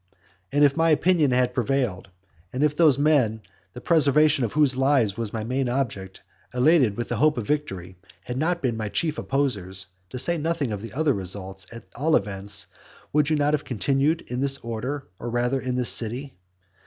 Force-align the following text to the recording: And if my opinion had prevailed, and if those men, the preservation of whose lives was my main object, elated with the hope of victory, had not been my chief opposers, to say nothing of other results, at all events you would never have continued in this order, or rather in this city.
And 0.51 0.63
if 0.63 0.75
my 0.75 0.89
opinion 0.89 1.29
had 1.29 1.53
prevailed, 1.53 2.07
and 2.51 2.63
if 2.63 2.75
those 2.75 2.97
men, 2.97 3.41
the 3.73 3.81
preservation 3.81 4.43
of 4.43 4.53
whose 4.53 4.75
lives 4.75 5.15
was 5.15 5.31
my 5.31 5.43
main 5.43 5.69
object, 5.69 6.21
elated 6.55 6.97
with 6.97 7.07
the 7.07 7.17
hope 7.17 7.37
of 7.37 7.45
victory, 7.45 7.97
had 8.23 8.35
not 8.35 8.63
been 8.63 8.75
my 8.75 8.89
chief 8.89 9.19
opposers, 9.19 9.85
to 10.09 10.17
say 10.17 10.39
nothing 10.39 10.71
of 10.71 10.83
other 10.93 11.13
results, 11.13 11.67
at 11.71 11.83
all 11.93 12.15
events 12.15 12.65
you 12.71 12.75
would 13.13 13.29
never 13.29 13.51
have 13.57 13.63
continued 13.63 14.21
in 14.21 14.41
this 14.41 14.57
order, 14.63 15.05
or 15.19 15.29
rather 15.29 15.59
in 15.59 15.75
this 15.75 15.91
city. 15.91 16.33